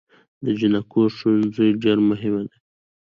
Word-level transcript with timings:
د 0.43 0.45
جینکو 0.59 1.01
ښوونځي 1.15 1.69
ډیر 1.83 1.97
مهم 2.09 2.35
دی 2.49 2.57